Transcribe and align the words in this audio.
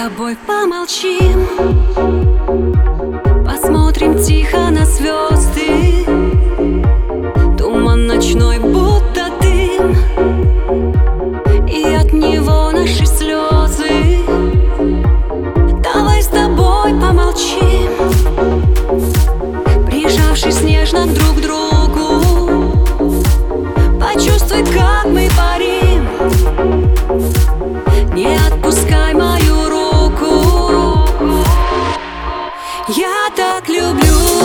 тобой 0.00 0.34
помолчим. 0.46 2.19
Я 32.88 33.30
так 33.36 33.68
люблю. 33.68 34.39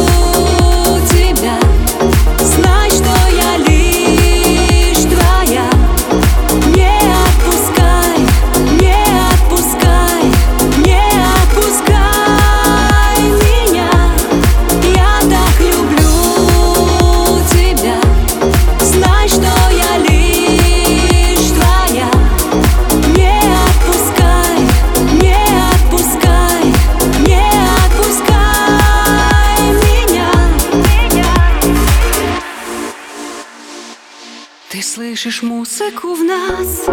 Ты 34.76 34.82
слышишь 34.82 35.42
музыку 35.42 36.16
в 36.16 36.22
нас? 36.22 36.86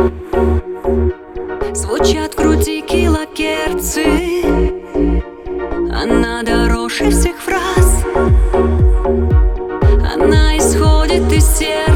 Звучат 1.77 2.33
крутики 2.33 3.09
лакерцы 3.09 4.45
Она 5.93 6.45
дороже 6.45 7.11
всех 7.11 7.35
фраз. 7.39 8.05
Она 10.15 10.57
исходит 10.59 11.33
из 11.33 11.45
сердца. 11.59 11.92